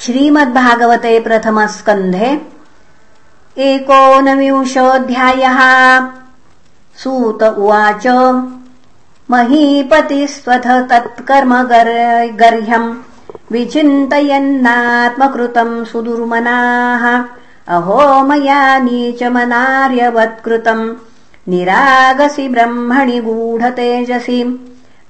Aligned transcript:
श्रीमद्भागवते 0.00 1.20
प्रथमस्कन्धे 1.20 2.40
एकोनविंशोऽध्यायः। 3.58 5.58
सूत 6.96 7.42
उवाच 7.42 8.06
महीपतिस्त्वथ 9.30 10.90
तत्कर्म 10.90 11.62
गर्ह्यम् 12.40 12.94
विचिन्तयन्नात्मकृतम् 13.52 15.84
सुदुर्मनाः। 15.84 17.24
अहो 17.76 18.24
मया 18.24 18.78
नीचमनार्यवत्कृतम् 18.78 20.94
निरागसि 21.48 22.48
ब्रह्मणि 22.48 23.20
गूढतेजसि 23.20 24.42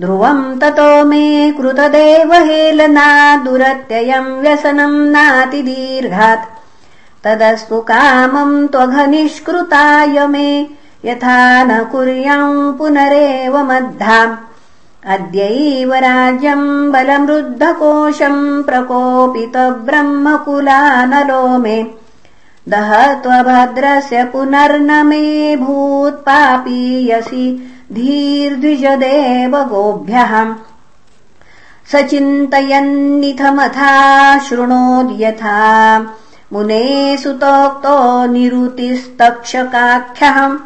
ध्रुवम् 0.01 0.61
ततो 0.61 1.05
मे 1.05 1.51
कृतदेवहेलना 1.51 3.37
दुरत्ययम् 3.37 4.41
व्यसनम् 4.41 5.11
नातिदीर्घात्। 5.11 6.49
तदस्तु 7.25 7.81
कामम् 7.81 8.69
त्वघनिष्कृताय 8.69 10.27
मे 10.27 10.67
यथा 11.05 11.65
न 11.65 11.85
कुर्याम् 11.85 12.79
पुनरेव 12.79 13.59
मद्धा। 13.59 14.39
अद्यैव 15.07 15.95
राज्यम् 15.95 16.93
बलमृद्धकोशम् 16.93 18.63
प्रकोपित 18.63 19.57
ब्रह्मकुलानलो 19.57 21.59
मे। 21.59 21.87
दह 22.69 23.15
त्वभद्रस्य 23.15 24.25
पुनर्न 24.25 25.07
मे 25.07 25.57
भूत्पापीयसि 25.57 27.77
धीर्द्विजदेव 27.93 29.57
गोभ्यः 29.57 30.55
स 31.93 32.05
चिन्तयन्निथमथा 32.05 34.39
शृणोद्यथा। 34.39 36.07
मुने 36.53 37.19
सुतोक्तो 37.19 38.27
निरुतिस्तक्षकाख्यः। 38.27 40.59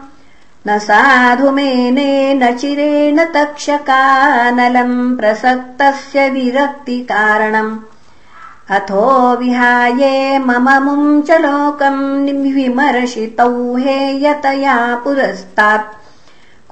न 0.66 0.68
साधुमेनेन 0.68 2.56
चिरेण 2.56 3.24
तक्षकानलम् 3.24 5.16
प्रसक्तस्य 5.16 6.30
विरक्तिकारणम् 6.30 7.78
अथो 8.70 9.36
विहाये 9.36 10.38
मम 10.38 10.82
मुञ्च 10.82 11.30
लोकम् 11.30 12.52
विमर्शितौ 12.52 13.76
हेयतया 13.76 15.00
पुरस्तात् 15.04 16.03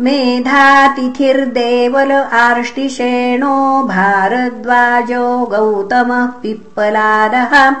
मेधातिथिर्देवल 0.00 2.12
आर्ष्टिशेणो 2.12 3.82
भारद्वाजो 3.82 5.46
गौतमः 5.46 6.26
पिप्पलादः। 6.26 7.76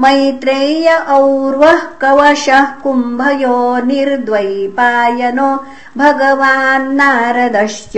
मैत्रेय्य 0.00 0.96
और्वः 0.96 1.76
कवशः 1.76 2.64
कुम्भयो 2.64 3.86
निर्द्वैपायनो 3.86 5.64
भगवान्नारदश्च। 5.98 7.96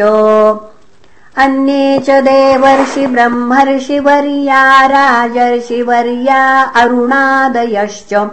अन्ये 1.37 1.99
च 1.99 2.11
देवर्षि 2.11 3.07
ब्रह्मर्षिवर्या 3.07 4.87
राजर्षिवर्या 4.87 6.63
अरुणादयश्च 6.63 8.31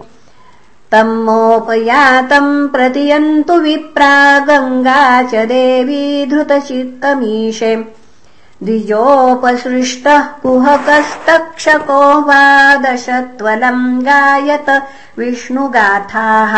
तम्मोपयातम् 0.92 2.68
प्रतियन्तु 2.68 3.54
विप्रा 3.54 4.38
गङ्गा 4.38 5.22
च 5.22 5.34
देवी 5.34 6.26
धृतचित्तमीशे। 6.26 7.76
द्विजोपसृष्टः 8.62 10.22
कुहकस्तक्षको 10.22 12.20
वा 12.20 12.76
दशत्वलम् 12.76 14.02
गायत 14.02 14.82
विष्णुगाथाः 15.19 16.54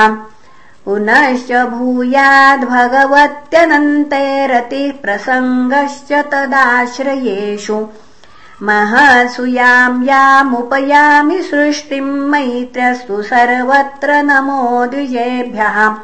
पुनश्च 0.91 1.53
भूयाद्भगवत्यनन्ते 1.53 4.47
रतिः 4.47 5.03
प्रसङ्गश्च 5.03 6.13
तदाश्रयेषु। 6.13 7.89
महसूयाम् 8.63 10.09
यामुपयामि 10.09 11.43
सृष्टिम् 11.43 12.31
मैत्रस्तु 12.31 13.23
सर्वत्र 13.23 14.23
नमो 14.23 14.87
द्विजेभ्यः। 14.87 15.95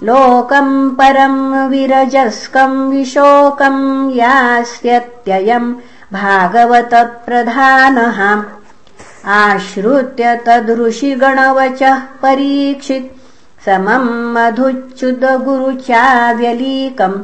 लोकम् 0.08 0.90
परम् 0.98 1.68
विरजस्कम् 1.68 2.90
विशोकम् 2.90 3.80
यास्यत्ययम् 4.18 5.74
भागवतप्रधानः। 6.12 8.20
आश्रुत्य 9.26 10.24
तदृषिगणवचः 10.46 11.98
परीक्षित् 12.22 13.19
समम् 13.64 14.34
मधुच्युतगुरुचाव्यलीकम् 14.34 17.22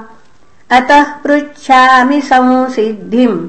अतः 0.71 1.03
पृच्छामि 1.03 2.21
संसिद्धिम् 2.21 3.49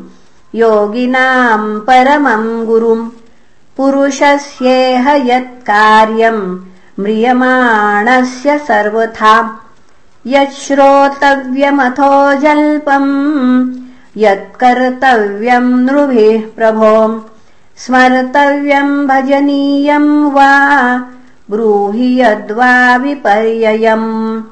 योगिनाम् 0.56 1.82
परमम् 1.82 2.66
गुरुम्। 2.66 3.10
पुरुषस्येह 3.78 5.10
यत्कार्यम् 5.10 6.60
म्रियमाणस्य 7.00 8.60
सर्वथा। 8.60 9.60
यच्छ्रोतव्यमथो 10.28 12.34
जल्पम् 12.34 13.74
यत्कर्तव्यम् 14.18 15.86
नृभिः 15.86 16.56
प्रभो 16.56 17.30
स्मर्तव्यम् 17.78 19.08
भजनीयम् 19.08 20.32
वा 20.32 20.50
ब्रूहि 21.52 22.22
यद्वा 22.22 22.96
विपर्ययम्। 22.96 24.44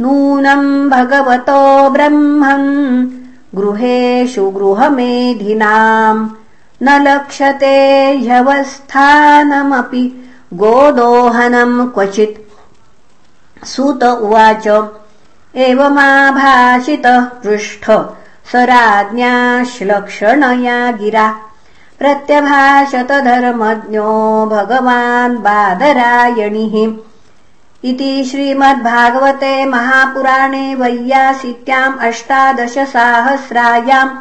नूनम् 0.00 0.90
भगवतो 0.90 1.90
ब्रह्मन् 1.90 3.58
गृहेषु 3.58 4.50
गृहमेधिनाम्। 4.50 6.30
न 6.82 7.08
लक्ष्यते 7.08 8.18
ह्यवस्थानमपि 8.18 10.30
गोदोहनम् 10.54 11.88
क्वचित्। 11.88 13.66
सुत 13.66 14.04
उवाच 14.04 14.90
एवमाभाषितः 15.56 17.20
पृष्ठ 17.20 17.90
स 18.52 18.56
राज्ञाश्लक्षणया 18.56 20.90
गिरा 20.90 21.40
प्रत्यभाषत 21.98 23.10
धर्मज्ञो 23.24 24.12
भगवान् 24.52 25.36
बादरायणिः। 25.46 26.74
इति 27.90 28.12
श्रीमद्भागवते 28.30 29.54
महापुराणे 29.64 30.66
वैयासिक्याम् 30.74 32.00
अष्टादशसाहस्रायाम् 32.08 34.16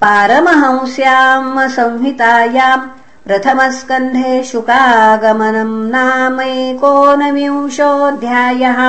पारमहंस्याम् 0.00 1.68
संहितायाम् 1.76 2.88
प्रथमस्कन्धे 3.26 4.32
शुकागमनम् 4.50 5.88
नामैकोनविंशोऽध्यायः 5.90 8.80